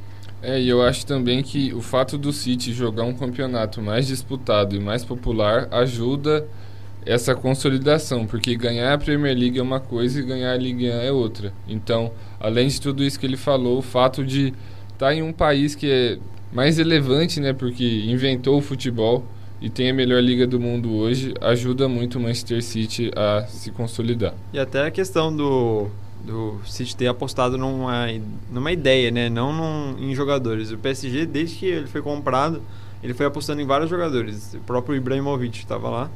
É, 0.44 0.60
e 0.60 0.68
eu 0.68 0.82
acho 0.82 1.06
também 1.06 1.42
que 1.42 1.72
o 1.72 1.80
fato 1.80 2.18
do 2.18 2.30
City 2.30 2.70
jogar 2.70 3.04
um 3.04 3.14
campeonato 3.14 3.80
mais 3.80 4.06
disputado 4.06 4.76
e 4.76 4.78
mais 4.78 5.02
popular 5.02 5.66
ajuda 5.70 6.46
essa 7.06 7.34
consolidação, 7.34 8.26
porque 8.26 8.54
ganhar 8.54 8.92
a 8.92 8.98
Premier 8.98 9.34
League 9.34 9.58
é 9.58 9.62
uma 9.62 9.80
coisa 9.80 10.20
e 10.20 10.22
ganhar 10.22 10.52
a 10.52 10.56
Ligue 10.56 10.90
1 10.90 10.92
é 10.92 11.10
outra. 11.10 11.52
Então, 11.66 12.12
além 12.38 12.68
de 12.68 12.78
tudo 12.78 13.02
isso 13.02 13.18
que 13.18 13.24
ele 13.24 13.38
falou, 13.38 13.78
o 13.78 13.82
fato 13.82 14.22
de 14.22 14.48
estar 14.92 15.06
tá 15.06 15.14
em 15.14 15.22
um 15.22 15.32
país 15.32 15.74
que 15.74 15.90
é 15.90 16.18
mais 16.52 16.76
relevante, 16.76 17.40
né, 17.40 17.54
porque 17.54 18.04
inventou 18.06 18.58
o 18.58 18.60
futebol 18.60 19.24
e 19.62 19.70
tem 19.70 19.88
a 19.88 19.94
melhor 19.94 20.22
liga 20.22 20.46
do 20.46 20.60
mundo 20.60 20.92
hoje, 20.94 21.32
ajuda 21.40 21.88
muito 21.88 22.18
o 22.18 22.20
Manchester 22.20 22.62
City 22.62 23.10
a 23.16 23.46
se 23.46 23.70
consolidar. 23.70 24.34
E 24.52 24.58
até 24.58 24.86
a 24.86 24.90
questão 24.90 25.34
do 25.34 25.88
do 26.24 26.58
City 26.64 26.96
ter 26.96 27.06
apostado 27.06 27.58
numa, 27.58 28.06
numa 28.50 28.72
ideia, 28.72 29.10
né? 29.10 29.28
Não 29.28 29.52
num, 29.52 29.98
em 29.98 30.14
jogadores. 30.14 30.70
O 30.72 30.78
PSG, 30.78 31.26
desde 31.26 31.56
que 31.56 31.66
ele 31.66 31.86
foi 31.86 32.00
comprado, 32.00 32.62
ele 33.02 33.12
foi 33.12 33.26
apostando 33.26 33.60
em 33.60 33.66
vários 33.66 33.90
jogadores. 33.90 34.54
O 34.54 34.60
próprio 34.60 34.96
Ibrahimovic 34.96 35.58
estava 35.58 35.90
lá. 35.90 36.10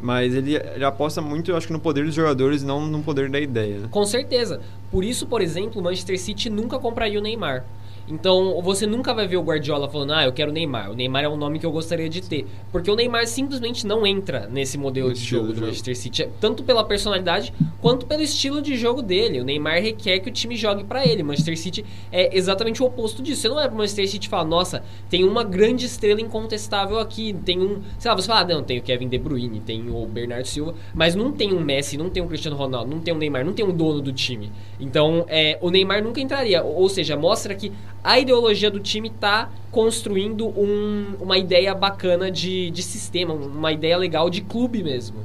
Mas 0.00 0.34
ele, 0.34 0.56
ele 0.56 0.84
aposta 0.84 1.20
muito, 1.20 1.52
eu 1.52 1.56
acho 1.56 1.68
que 1.68 1.72
no 1.72 1.78
poder 1.78 2.04
dos 2.04 2.14
jogadores 2.14 2.62
não 2.64 2.84
no 2.84 3.02
poder 3.02 3.30
da 3.30 3.38
ideia. 3.38 3.78
Né? 3.78 3.88
Com 3.88 4.04
certeza. 4.04 4.60
Por 4.90 5.04
isso, 5.04 5.26
por 5.26 5.40
exemplo, 5.40 5.80
o 5.80 5.84
Manchester 5.84 6.18
City 6.18 6.50
nunca 6.50 6.78
compraria 6.78 7.18
o 7.18 7.22
Neymar. 7.22 7.64
Então, 8.08 8.60
você 8.62 8.86
nunca 8.86 9.14
vai 9.14 9.26
ver 9.26 9.36
o 9.36 9.42
Guardiola 9.42 9.88
falando, 9.88 10.12
ah, 10.12 10.24
eu 10.24 10.32
quero 10.32 10.50
o 10.50 10.54
Neymar. 10.54 10.90
O 10.90 10.94
Neymar 10.94 11.24
é 11.24 11.28
um 11.28 11.36
nome 11.36 11.58
que 11.58 11.66
eu 11.66 11.72
gostaria 11.72 12.08
de 12.08 12.20
ter. 12.20 12.46
Porque 12.70 12.90
o 12.90 12.96
Neymar 12.96 13.26
simplesmente 13.26 13.86
não 13.86 14.06
entra 14.06 14.48
nesse 14.50 14.76
modelo 14.76 15.12
de 15.12 15.20
jogo 15.20 15.48
de 15.48 15.48
do 15.48 15.54
jogo. 15.54 15.66
Manchester 15.66 15.96
City. 15.96 16.28
Tanto 16.40 16.62
pela 16.62 16.84
personalidade, 16.84 17.52
quanto 17.80 18.06
pelo 18.06 18.22
estilo 18.22 18.60
de 18.60 18.76
jogo 18.76 19.02
dele. 19.02 19.40
O 19.40 19.44
Neymar 19.44 19.80
requer 19.80 20.18
que 20.20 20.28
o 20.28 20.32
time 20.32 20.56
jogue 20.56 20.84
pra 20.84 21.06
ele. 21.06 21.22
O 21.22 21.26
Manchester 21.26 21.58
City 21.58 21.84
é 22.10 22.36
exatamente 22.36 22.82
o 22.82 22.86
oposto 22.86 23.22
disso. 23.22 23.42
Você 23.42 23.48
não 23.48 23.60
é 23.60 23.68
pro 23.68 23.76
Manchester 23.76 24.08
City 24.08 24.28
falar, 24.28 24.44
nossa, 24.44 24.82
tem 25.08 25.24
uma 25.24 25.44
grande 25.44 25.86
estrela 25.86 26.20
incontestável 26.20 26.98
aqui. 26.98 27.32
Tem 27.44 27.60
um... 27.60 27.82
Sei 27.98 28.10
lá, 28.10 28.16
você 28.16 28.26
fala, 28.26 28.40
ah, 28.40 28.44
não, 28.44 28.62
tem 28.62 28.78
o 28.78 28.82
Kevin 28.82 29.08
De 29.08 29.18
Bruyne, 29.18 29.60
tem 29.60 29.88
o 29.88 30.06
Bernardo 30.06 30.46
Silva. 30.46 30.74
Mas 30.94 31.14
não 31.14 31.32
tem 31.32 31.52
um 31.52 31.60
Messi, 31.60 31.96
não 31.96 32.10
tem 32.10 32.22
um 32.22 32.26
Cristiano 32.26 32.56
Ronaldo, 32.56 32.90
não 32.90 33.00
tem 33.00 33.14
um 33.14 33.18
Neymar, 33.18 33.44
não 33.44 33.52
tem 33.52 33.64
um 33.64 33.72
dono 33.72 34.00
do 34.00 34.12
time. 34.12 34.50
Então, 34.80 35.24
é, 35.28 35.58
o 35.60 35.70
Neymar 35.70 36.02
nunca 36.02 36.20
entraria. 36.20 36.62
Ou 36.62 36.88
seja, 36.88 37.16
mostra 37.16 37.54
que 37.54 37.72
a 38.02 38.18
ideologia 38.18 38.70
do 38.70 38.80
time 38.80 39.10
tá 39.10 39.50
construindo 39.70 40.46
um- 40.48 41.14
uma 41.20 41.38
ideia 41.38 41.74
bacana 41.74 42.30
de, 42.30 42.70
de 42.70 42.82
sistema, 42.82 43.32
uma 43.34 43.72
ideia 43.72 43.96
legal 43.96 44.28
de 44.28 44.40
clube 44.40 44.82
mesmo. 44.82 45.18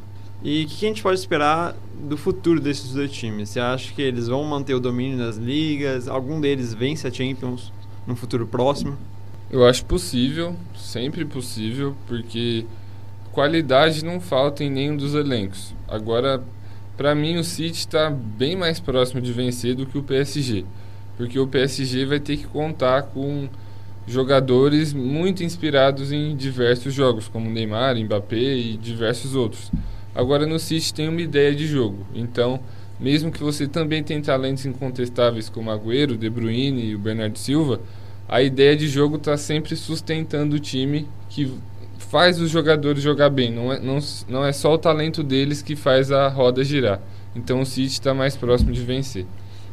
E 0.43 0.63
o 0.63 0.67
que, 0.67 0.75
que 0.75 0.85
a 0.85 0.89
gente 0.89 1.01
pode 1.01 1.19
esperar 1.19 1.75
do 1.99 2.15
futuro 2.15 2.59
desses 2.59 2.93
dois 2.93 3.11
times? 3.11 3.49
Você 3.49 3.59
acha 3.59 3.91
que 3.93 4.01
eles 4.01 4.27
vão 4.27 4.43
manter 4.43 4.75
o 4.75 4.79
domínio 4.79 5.17
nas 5.17 5.35
ligas? 5.37 6.07
Algum 6.07 6.39
deles 6.39 6.73
vence 6.73 7.07
a 7.07 7.11
Champions 7.11 7.73
no 8.05 8.15
futuro 8.15 8.45
próximo? 8.45 8.95
Eu 9.49 9.65
acho 9.65 9.83
possível, 9.85 10.55
sempre 10.75 11.25
possível, 11.25 11.95
porque 12.05 12.65
qualidade 13.31 14.03
não 14.03 14.19
falta 14.19 14.63
em 14.63 14.69
nenhum 14.69 14.95
dos 14.95 15.13
elencos. 15.15 15.73
Agora, 15.87 16.43
para 16.95 17.13
mim, 17.15 17.37
o 17.37 17.43
City 17.43 17.79
está 17.79 18.09
bem 18.09 18.55
mais 18.55 18.79
próximo 18.79 19.21
de 19.21 19.31
vencer 19.31 19.75
do 19.75 19.85
que 19.85 19.97
o 19.97 20.03
PSG, 20.03 20.65
porque 21.17 21.39
o 21.39 21.47
PSG 21.47 22.05
vai 22.05 22.19
ter 22.19 22.37
que 22.37 22.45
contar 22.45 23.01
com 23.01 23.49
jogadores 24.07 24.93
muito 24.93 25.43
inspirados 25.43 26.11
em 26.11 26.35
diversos 26.35 26.93
jogos, 26.93 27.27
como 27.27 27.49
Neymar, 27.49 27.97
Mbappé 27.97 28.37
e 28.37 28.77
diversos 28.77 29.35
outros. 29.35 29.71
Agora, 30.15 30.45
no 30.45 30.57
City 30.57 30.93
tem 30.93 31.09
uma 31.09 31.21
ideia 31.21 31.53
de 31.53 31.67
jogo, 31.67 32.05
então, 32.15 32.59
mesmo 32.99 33.31
que 33.31 33.43
você 33.43 33.67
também 33.67 34.01
tenha 34.01 34.21
talentos 34.21 34.65
incontestáveis 34.65 35.49
como 35.49 35.69
Agüero, 35.69 36.17
De 36.17 36.29
Bruyne 36.29 36.85
e 36.85 36.95
o 36.95 36.99
Bernardo 36.99 37.37
Silva, 37.37 37.81
a 38.29 38.41
ideia 38.41 38.75
de 38.75 38.87
jogo 38.87 39.17
está 39.17 39.37
sempre 39.37 39.75
sustentando 39.75 40.55
o 40.55 40.59
time 40.59 41.07
que 41.29 41.51
faz 41.97 42.39
os 42.39 42.49
jogadores 42.49 43.01
jogar 43.01 43.29
bem. 43.29 43.51
Não 43.51 43.71
é, 43.71 43.79
não, 43.79 43.99
não 44.27 44.45
é 44.45 44.51
só 44.51 44.73
o 44.73 44.77
talento 44.77 45.23
deles 45.23 45.61
que 45.61 45.75
faz 45.75 46.11
a 46.11 46.27
roda 46.27 46.63
girar. 46.63 47.01
Então 47.35 47.61
o 47.61 47.65
City 47.65 47.93
está 47.93 48.13
mais 48.13 48.35
próximo 48.35 48.71
de 48.71 48.81
vencer. 48.81 49.25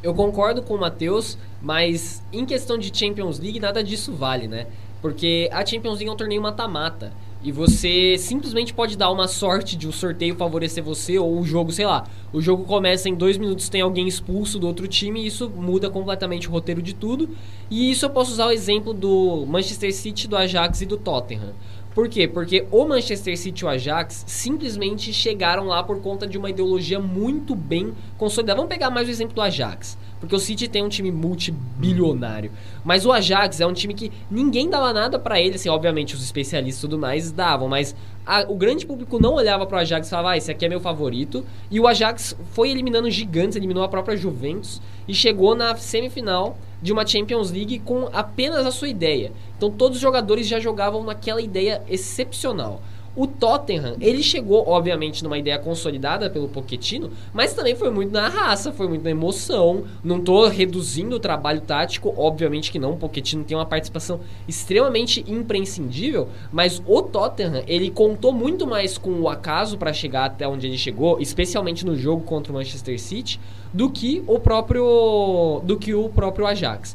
Eu 0.04 0.12
concordo 0.12 0.60
com 0.60 0.74
o 0.74 0.78
Matheus, 0.78 1.38
mas 1.62 2.22
em 2.30 2.44
questão 2.44 2.76
de 2.76 2.94
Champions 2.94 3.38
League, 3.38 3.58
nada 3.58 3.82
disso 3.82 4.12
vale, 4.12 4.46
né? 4.46 4.66
Porque 5.00 5.48
a 5.50 5.64
Champions 5.64 5.94
League 5.94 6.10
é 6.10 6.12
um 6.12 6.16
torneio 6.16 6.42
mata-mata. 6.42 7.10
E 7.42 7.50
você 7.50 8.18
simplesmente 8.18 8.74
pode 8.74 8.98
dar 8.98 9.10
uma 9.10 9.26
sorte 9.26 9.76
de 9.76 9.88
o 9.88 9.92
sorteio 9.92 10.36
favorecer 10.36 10.84
você 10.84 11.18
ou 11.18 11.40
o 11.40 11.46
jogo, 11.46 11.72
sei 11.72 11.86
lá. 11.86 12.06
O 12.34 12.40
jogo 12.42 12.64
começa 12.64 13.08
em 13.08 13.14
dois 13.14 13.38
minutos, 13.38 13.70
tem 13.70 13.80
alguém 13.80 14.06
expulso 14.06 14.58
do 14.58 14.66
outro 14.66 14.86
time 14.86 15.22
e 15.22 15.26
isso 15.26 15.48
muda 15.48 15.88
completamente 15.88 16.48
o 16.48 16.50
roteiro 16.50 16.82
de 16.82 16.94
tudo. 16.94 17.30
E 17.70 17.90
isso 17.90 18.04
eu 18.04 18.10
posso 18.10 18.32
usar 18.32 18.46
o 18.46 18.50
exemplo 18.50 18.92
do 18.92 19.46
Manchester 19.46 19.94
City, 19.94 20.28
do 20.28 20.36
Ajax 20.36 20.82
e 20.82 20.86
do 20.86 20.98
Tottenham. 20.98 21.54
Por 21.94 22.08
quê? 22.08 22.26
Porque 22.26 22.66
o 22.72 22.84
Manchester 22.86 23.38
City 23.38 23.62
e 23.62 23.64
o 23.66 23.68
Ajax 23.68 24.24
simplesmente 24.26 25.12
chegaram 25.12 25.66
lá 25.66 25.80
por 25.82 26.00
conta 26.02 26.26
de 26.26 26.36
uma 26.36 26.50
ideologia 26.50 26.98
muito 26.98 27.54
bem 27.54 27.94
consolidada. 28.18 28.56
Vamos 28.56 28.68
pegar 28.74 28.90
mais 28.90 29.06
o 29.06 29.10
exemplo 29.12 29.34
do 29.34 29.40
Ajax. 29.40 29.96
Porque 30.18 30.34
o 30.34 30.38
City 30.38 30.66
tem 30.66 30.82
um 30.82 30.88
time 30.88 31.12
multibilionário. 31.12 32.50
Mas 32.84 33.04
o 33.06 33.12
Ajax 33.12 33.60
é 33.60 33.66
um 33.66 33.72
time 33.72 33.94
que 33.94 34.10
ninguém 34.30 34.68
dava 34.68 34.92
nada 34.92 35.18
pra 35.18 35.40
ele. 35.40 35.54
Assim, 35.54 35.68
obviamente, 35.68 36.14
os 36.14 36.22
especialistas 36.22 36.82
e 36.82 36.86
tudo 36.86 36.98
mais 36.98 37.30
davam. 37.30 37.68
Mas 37.68 37.94
a- 38.26 38.44
o 38.48 38.54
grande 38.56 38.86
público 38.86 39.20
não 39.20 39.34
olhava 39.34 39.66
pro 39.66 39.76
Ajax 39.78 40.06
e 40.06 40.10
falava, 40.10 40.30
ah, 40.30 40.36
esse 40.36 40.50
aqui 40.50 40.64
é 40.64 40.68
meu 40.68 40.80
favorito. 40.80 41.44
E 41.70 41.78
o 41.78 41.86
Ajax 41.86 42.36
foi 42.52 42.70
eliminando 42.70 43.10
gigantes, 43.10 43.56
eliminou 43.56 43.82
a 43.84 43.88
própria 43.88 44.16
Juventus. 44.16 44.80
E 45.06 45.14
chegou 45.14 45.54
na 45.54 45.76
semifinal 45.76 46.56
de 46.80 46.92
uma 46.92 47.06
Champions 47.06 47.50
League 47.50 47.78
com 47.80 48.08
apenas 48.12 48.66
a 48.66 48.70
sua 48.70 48.88
ideia. 48.88 49.32
Então 49.64 49.78
todos 49.78 49.96
os 49.96 50.02
jogadores 50.02 50.46
já 50.46 50.60
jogavam 50.60 51.02
naquela 51.02 51.40
ideia 51.40 51.82
excepcional. 51.88 52.82
O 53.16 53.26
Tottenham, 53.26 53.96
ele 53.98 54.22
chegou, 54.22 54.68
obviamente, 54.68 55.24
numa 55.24 55.38
ideia 55.38 55.58
consolidada 55.58 56.28
pelo 56.28 56.48
Pochettino, 56.48 57.10
mas 57.32 57.54
também 57.54 57.74
foi 57.74 57.88
muito 57.88 58.12
na 58.12 58.28
raça, 58.28 58.72
foi 58.72 58.88
muito 58.88 59.04
na 59.04 59.10
emoção. 59.10 59.84
Não 60.02 60.20
tô 60.20 60.48
reduzindo 60.48 61.16
o 61.16 61.20
trabalho 61.20 61.62
tático, 61.62 62.12
obviamente 62.14 62.70
que 62.70 62.78
não. 62.78 62.92
O 62.92 62.96
Pochettino 62.98 63.42
tem 63.44 63.56
uma 63.56 63.64
participação 63.64 64.20
extremamente 64.46 65.24
imprescindível, 65.26 66.28
mas 66.52 66.82
o 66.84 67.00
Tottenham, 67.00 67.62
ele 67.66 67.88
contou 67.88 68.32
muito 68.32 68.66
mais 68.66 68.98
com 68.98 69.12
o 69.20 69.30
acaso 69.30 69.78
para 69.78 69.94
chegar 69.94 70.26
até 70.26 70.46
onde 70.46 70.66
ele 70.66 70.76
chegou, 70.76 71.18
especialmente 71.20 71.86
no 71.86 71.96
jogo 71.96 72.22
contra 72.24 72.52
o 72.52 72.56
Manchester 72.56 73.00
City, 73.00 73.40
do 73.72 73.88
que 73.88 74.22
o 74.26 74.38
próprio 74.38 75.62
do 75.64 75.78
que 75.78 75.94
o 75.94 76.10
próprio 76.10 76.46
Ajax. 76.46 76.94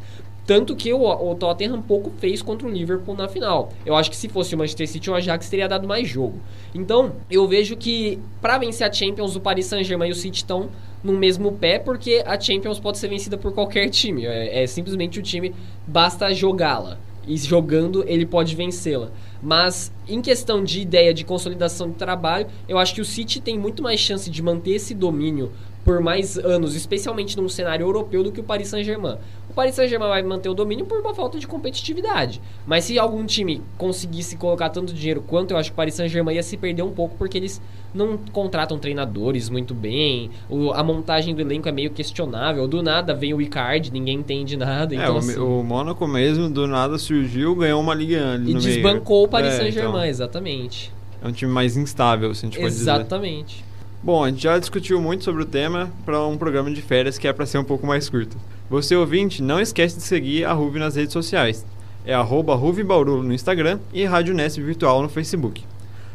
Tanto 0.50 0.76
que 0.76 0.92
o, 0.92 1.04
o 1.04 1.36
Tottenham 1.36 1.80
pouco 1.80 2.12
fez 2.18 2.42
contra 2.42 2.68
o 2.68 2.72
Liverpool 2.72 3.16
na 3.16 3.28
final. 3.28 3.72
Eu 3.86 3.96
acho 3.96 4.10
que 4.10 4.18
se 4.18 4.28
fosse 4.28 4.56
o 4.56 4.58
Manchester 4.58 4.88
City, 4.88 5.08
o 5.08 5.14
Ajax 5.14 5.48
teria 5.48 5.68
dado 5.68 5.88
mais 5.88 6.08
jogo. 6.08 6.40
Então, 6.74 7.12
eu 7.30 7.48
vejo 7.48 7.78
que 7.78 8.18
para 8.42 8.58
vencer 8.58 8.90
a 8.90 8.92
Champions, 8.92 9.36
o 9.36 9.40
Paris 9.40 9.68
Saint-Germain 9.68 10.10
e 10.10 10.12
o 10.12 10.16
City 10.16 10.38
estão 10.38 10.72
no 11.04 11.14
mesmo 11.14 11.52
pé, 11.52 11.78
porque 11.78 12.24
a 12.26 12.40
Champions 12.40 12.80
pode 12.80 12.98
ser 12.98 13.10
vencida 13.10 13.38
por 13.38 13.54
qualquer 13.54 13.92
time. 13.92 14.26
É, 14.26 14.64
é 14.64 14.66
simplesmente 14.66 15.20
o 15.20 15.22
time, 15.22 15.54
basta 15.86 16.34
jogá-la. 16.34 16.98
E 17.28 17.38
jogando, 17.38 18.04
ele 18.08 18.26
pode 18.26 18.56
vencê-la. 18.56 19.12
Mas, 19.44 19.92
em 20.08 20.20
questão 20.20 20.64
de 20.64 20.82
ideia 20.82 21.14
de 21.14 21.24
consolidação 21.24 21.92
de 21.92 21.96
trabalho, 21.96 22.48
eu 22.68 22.80
acho 22.80 22.96
que 22.96 23.02
o 23.02 23.06
City 23.06 23.40
tem 23.40 23.56
muito 23.56 23.84
mais 23.84 24.00
chance 24.00 24.28
de 24.28 24.42
manter 24.42 24.72
esse 24.72 24.96
domínio 24.96 25.52
por 25.84 26.02
mais 26.02 26.38
anos, 26.38 26.76
especialmente 26.76 27.38
num 27.38 27.48
cenário 27.48 27.84
europeu, 27.84 28.24
do 28.24 28.32
que 28.32 28.40
o 28.40 28.44
Paris 28.44 28.68
Saint-Germain. 28.68 29.18
O 29.50 29.54
Paris 29.54 29.74
Saint-Germain 29.76 30.08
vai 30.10 30.22
manter 30.22 30.48
o 30.48 30.54
domínio 30.54 30.86
por 30.86 31.00
uma 31.00 31.14
falta 31.14 31.40
de 31.40 31.48
competitividade. 31.48 32.40
Mas 32.68 32.84
se 32.84 33.00
algum 33.00 33.26
time 33.26 33.62
conseguisse 33.78 34.38
colocar 34.38 34.70
tanto 34.70 34.94
dinheiro 34.94 35.22
quanto, 35.26 35.52
eu 35.52 35.58
acho 35.58 35.70
que 35.72 35.74
o 35.74 35.76
Paris 35.76 35.96
Saint-Germain 35.96 36.36
ia 36.36 36.44
se 36.44 36.56
perder 36.56 36.84
um 36.84 36.92
pouco, 36.92 37.16
porque 37.18 37.38
eles 37.38 37.60
não 37.94 38.16
contratam 38.32 38.78
treinadores 38.78 39.50
muito 39.50 39.74
bem, 39.74 40.30
o- 40.48 40.72
a 40.72 40.84
montagem 40.84 41.34
do 41.34 41.42
elenco 41.42 41.68
é 41.68 41.72
meio 41.72 41.90
questionável. 41.90 42.68
Do 42.68 42.84
nada 42.84 43.14
vem 43.16 43.34
o 43.34 43.42
Icardi, 43.42 43.92
ninguém 43.92 44.20
entende 44.20 44.56
nada. 44.56 44.94
é, 44.94 45.00
Então, 45.00 45.16
o, 45.16 45.18
assim, 45.18 45.40
o 45.40 45.64
Mônaco 45.64 46.08
mesmo, 46.08 46.48
do 46.50 46.68
nada 46.68 47.00
surgiu, 47.00 47.56
ganhou 47.56 47.82
uma 47.82 47.96
liga 47.96 48.18
e 48.36 48.38
no 48.38 48.44
meio. 48.46 48.60
desbancou 48.60 49.24
o 49.24 49.28
Paris 49.28 49.54
É, 49.54 49.58
Saint-Germain, 49.58 49.90
então, 49.98 50.06
exatamente. 50.06 50.92
é 51.24 51.28
um 51.28 51.32
time 51.32 51.52
mais 51.52 51.76
instável, 51.76 52.34
se 52.36 52.46
a 52.46 52.50
gente 52.50 52.60
pode 52.60 52.70
dizer. 52.72 52.84
Exatamente. 52.84 53.66
Bom, 54.04 54.24
a 54.24 54.30
gente 54.30 54.44
já 54.44 54.60
discutiu 54.60 55.02
muito 55.02 55.24
sobre 55.24 55.42
o 55.42 55.46
tema 55.46 55.90
para 56.06 56.24
um 56.26 56.38
programa 56.38 56.72
de 56.72 56.82
férias 56.84 57.18
que 57.18 57.28
é 57.28 57.34
para 57.34 57.46
ser 57.48 57.58
um 57.58 57.64
pouco 57.64 57.86
mais 57.88 58.08
curto. 58.08 58.38
Você 58.70 58.96
ouvinte, 58.96 59.42
não 59.42 59.60
esquece 59.60 59.96
de 59.96 60.04
seguir 60.04 60.46
a 60.46 60.54
Ruve 60.54 60.78
nas 60.78 60.96
redes 60.96 61.12
sociais. 61.12 61.66
É 62.06 62.14
arroba 62.14 62.54
Ruve 62.54 62.84
no 62.84 63.34
Instagram 63.34 63.80
e 63.92 64.06
Rádio 64.06 64.36
Nesp 64.36 64.62
Virtual 64.62 65.02
no 65.02 65.10
Facebook. 65.10 65.64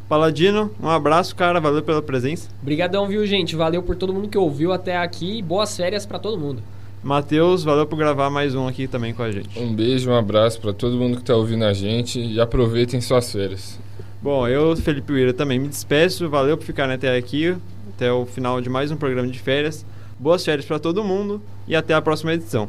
Paladino, 0.08 0.70
um 0.80 0.88
abraço, 0.88 1.34
cara, 1.34 1.58
valeu 1.58 1.82
pela 1.82 2.00
presença. 2.00 2.49
Obrigadão, 2.62 3.08
viu, 3.08 3.26
gente? 3.26 3.56
Valeu 3.56 3.82
por 3.82 3.96
todo 3.96 4.14
mundo 4.14 4.28
que 4.28 4.38
ouviu 4.38 4.73
até 4.73 4.96
aqui 4.96 5.38
e 5.38 5.42
boas 5.42 5.76
férias 5.76 6.06
pra 6.06 6.18
todo 6.18 6.38
mundo. 6.38 6.62
Matheus, 7.02 7.64
valeu 7.64 7.87
por 7.87 7.96
gravar 7.96 8.30
mais 8.30 8.54
um 8.54 8.68
aqui 8.68 8.87
também 8.87 9.12
com 9.12 9.25
a 9.25 9.32
gente. 9.32 9.58
Um 9.58 9.75
beijo, 9.75 10.08
um 10.08 10.14
abraço 10.14 10.61
para 10.61 10.73
todo 10.73 10.96
mundo 10.96 11.16
que 11.16 11.23
está 11.23 11.34
ouvindo 11.34 11.64
a 11.64 11.73
gente 11.73 12.20
e 12.20 12.40
aproveitem 12.40 13.00
suas 13.00 13.32
férias. 13.32 13.80
Bom, 14.23 14.46
eu, 14.46 14.76
Felipe 14.76 15.12
Uira, 15.12 15.34
também 15.34 15.58
me 15.58 15.66
despeço. 15.66 16.28
Valeu 16.28 16.56
por 16.56 16.64
ficarem 16.64 16.94
até 16.94 17.16
aqui, 17.16 17.56
até 17.88 18.12
o 18.12 18.25
final 18.25 18.61
de 18.61 18.70
mais 18.70 18.92
um 18.92 18.96
programa 18.96 19.28
de 19.28 19.40
férias. 19.40 19.84
Boas 20.18 20.44
férias 20.44 20.64
para 20.64 20.78
todo 20.78 21.02
mundo 21.02 21.42
e 21.66 21.75
até 21.75 21.94
a 21.94 22.00
próxima 22.00 22.33
edição. 22.33 22.68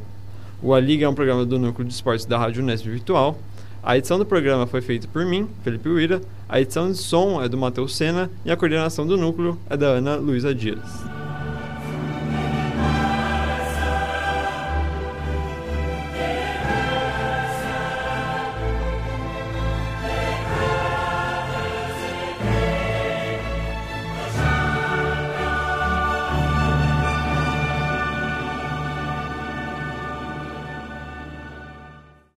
O 0.61 0.73
A 0.73 0.79
Liga 0.79 1.05
é 1.05 1.09
um 1.09 1.13
programa 1.13 1.45
do 1.45 1.59
Núcleo 1.59 1.87
de 1.87 1.93
Esportes 1.93 2.25
da 2.25 2.37
Rádio 2.37 2.63
Unesp 2.63 2.85
Virtual. 2.85 3.37
A 3.83 3.97
edição 3.97 4.17
do 4.17 4.25
programa 4.25 4.65
foi 4.65 4.81
feita 4.81 5.07
por 5.07 5.23
mim, 5.25 5.47
Felipe 5.63 5.87
Uira. 5.87 6.21
A 6.49 6.59
edição 6.59 6.91
de 6.91 6.97
som 6.97 7.41
é 7.41 7.47
do 7.47 7.57
Matheus 7.57 7.95
Sena 7.95 8.31
e 8.43 8.49
a 8.49 8.57
coordenação 8.57 9.05
do 9.05 9.15
núcleo 9.15 9.59
é 9.69 9.77
da 9.77 9.87
Ana 9.87 10.15
Luísa 10.15 10.55
Dias. 10.55 11.14